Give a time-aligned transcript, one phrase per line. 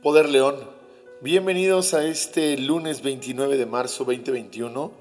[0.00, 0.56] Poder León,
[1.20, 4.92] bienvenidos a este lunes 29 de marzo 2021,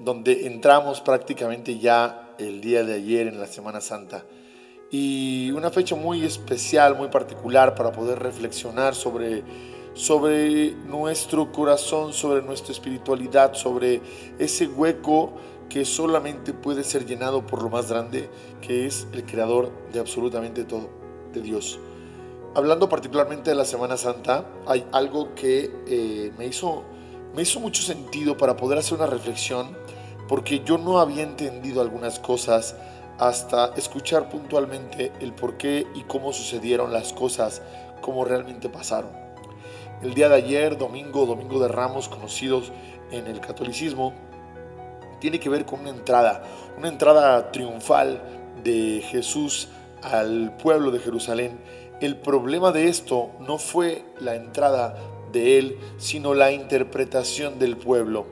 [0.00, 4.24] donde entramos prácticamente ya el día de ayer en la Semana Santa.
[4.90, 9.42] Y una fecha muy especial, muy particular para poder reflexionar sobre,
[9.94, 14.00] sobre nuestro corazón, sobre nuestra espiritualidad, sobre
[14.38, 15.32] ese hueco
[15.68, 20.64] que solamente puede ser llenado por lo más grande, que es el creador de absolutamente
[20.64, 20.88] todo,
[21.32, 21.78] de Dios
[22.56, 26.84] hablando particularmente de la Semana Santa, hay algo que eh, me, hizo,
[27.34, 29.76] me hizo mucho sentido para poder hacer una reflexión,
[30.26, 32.74] porque yo no había entendido algunas cosas
[33.18, 37.60] hasta escuchar puntualmente el por qué y cómo sucedieron las cosas,
[38.00, 39.10] cómo realmente pasaron.
[40.02, 42.72] El día de ayer, domingo, domingo de Ramos, conocidos
[43.10, 44.14] en el catolicismo,
[45.20, 46.42] tiene que ver con una entrada,
[46.78, 48.22] una entrada triunfal
[48.64, 49.68] de Jesús
[50.02, 51.58] al pueblo de Jerusalén
[52.00, 54.96] el problema de esto no fue la entrada
[55.32, 58.26] de él, sino la interpretación del pueblo.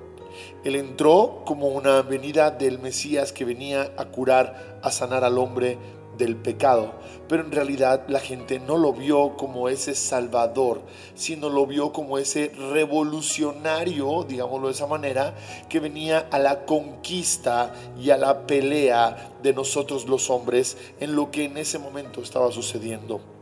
[0.65, 5.79] Él entró como una venida del Mesías que venía a curar, a sanar al hombre
[6.19, 6.93] del pecado,
[7.29, 10.83] pero en realidad la gente no lo vio como ese salvador,
[11.15, 15.35] sino lo vio como ese revolucionario, digámoslo de esa manera,
[15.69, 21.31] que venía a la conquista y a la pelea de nosotros los hombres en lo
[21.31, 23.34] que en ese momento estaba sucediendo.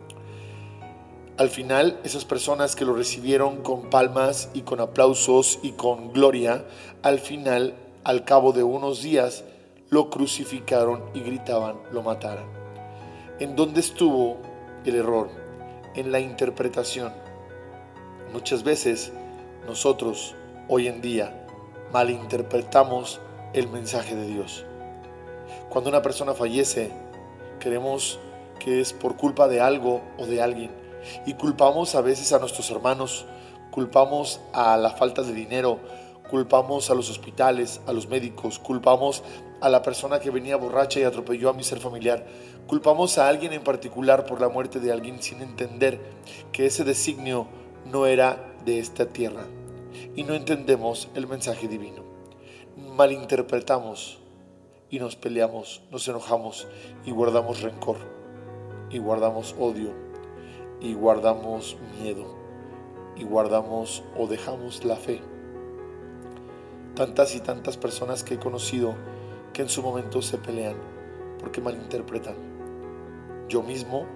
[1.43, 6.65] Al final, esas personas que lo recibieron con palmas y con aplausos y con gloria,
[7.03, 9.43] al final, al cabo de unos días,
[9.91, 12.45] lo crucificaron y gritaban, lo mataran.
[13.41, 14.37] ¿En dónde estuvo
[14.85, 15.31] el error?
[15.97, 17.13] En la interpretación.
[18.33, 19.13] Muchas veces
[19.67, 20.37] nosotros,
[20.69, 21.45] hoy en día,
[21.93, 23.21] malinterpretamos
[23.53, 24.65] el mensaje de Dios.
[25.71, 26.93] Cuando una persona fallece,
[27.59, 28.21] creemos
[28.61, 30.82] que es por culpa de algo o de alguien
[31.27, 33.27] y culpamos a veces a nuestros hermanos,
[33.71, 35.79] culpamos a la falta de dinero,
[36.31, 39.23] culpamos a los hospitales, a los médicos, culpamos
[39.61, 42.27] a la persona que venía borracha y atropelló a mi ser familiar,
[42.67, 46.01] culpamos a alguien en particular por la muerte de alguien sin entender
[46.53, 47.47] que ese designio
[47.85, 49.45] no era de esta tierra
[50.15, 52.03] y no entendemos el mensaje divino.
[52.77, 54.19] Malinterpretamos
[54.91, 56.67] y nos peleamos, nos enojamos
[57.05, 57.97] y guardamos rencor
[58.91, 60.12] y guardamos odio
[60.83, 62.27] y guardamos miedo
[63.15, 65.21] y guardamos o dejamos la fe.
[66.97, 68.95] Tantas y tantas personas que he conocido
[69.53, 70.75] que en su momento se pelean
[71.39, 72.35] porque malinterpretan.
[73.49, 74.07] Yo mismo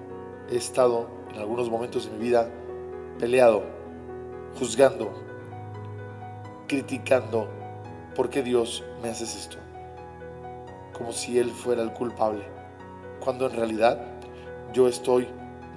[0.51, 2.51] he estado en algunos momentos de mi vida
[3.19, 3.63] peleado,
[4.59, 5.13] juzgando,
[6.67, 7.49] criticando,
[8.17, 9.59] ¿por qué Dios me haces esto?
[10.93, 12.45] Como si Él fuera el culpable,
[13.21, 14.01] cuando en realidad
[14.73, 15.29] yo estoy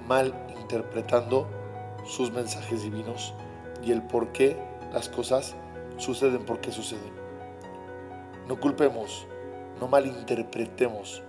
[0.06, 1.48] mal interpretando
[2.06, 3.34] sus mensajes divinos
[3.84, 4.56] y el por qué
[4.92, 5.56] las cosas
[5.96, 7.12] suceden porque suceden.
[8.46, 9.26] No culpemos,
[9.80, 11.22] no malinterpretemos.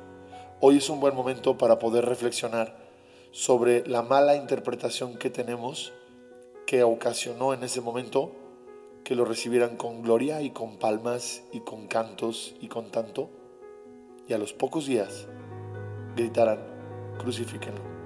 [0.59, 2.78] Hoy es un buen momento para poder reflexionar
[3.31, 5.91] sobre la mala interpretación que tenemos
[6.68, 8.34] que ocasionó en ese momento
[9.03, 13.29] que lo recibieran con gloria y con palmas y con cantos y con tanto
[14.28, 15.28] y a los pocos días
[16.16, 16.59] gritaran
[17.18, 18.01] crucifíquenlo.